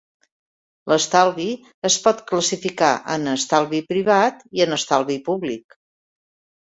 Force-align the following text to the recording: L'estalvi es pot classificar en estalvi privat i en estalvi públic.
L'estalvi 0.91 1.45
es 1.89 1.97
pot 2.07 2.23
classificar 2.31 2.91
en 3.17 3.33
estalvi 3.37 3.83
privat 3.93 4.43
i 4.61 4.65
en 4.67 4.77
estalvi 4.79 5.19
públic. 5.29 5.79